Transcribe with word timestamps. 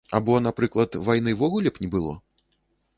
Або, 0.19 0.37
напрыклад, 0.45 0.97
вайны 1.09 1.37
ўвогуле 1.37 1.69
б 1.77 1.87
не 1.87 1.95
было? 1.97 2.19